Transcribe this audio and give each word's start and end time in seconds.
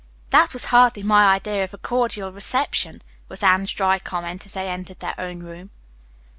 "That 0.31 0.51
was 0.53 0.65
hardly 0.73 1.03
my 1.03 1.31
idea 1.35 1.63
of 1.63 1.75
a 1.75 1.77
cordial 1.77 2.31
reception," 2.31 3.03
was 3.29 3.43
Anne's 3.43 3.71
dry 3.71 3.99
comment 3.99 4.47
as 4.47 4.55
they 4.55 4.67
entered 4.67 4.99
their 4.99 5.13
own 5.19 5.41
room. 5.43 5.69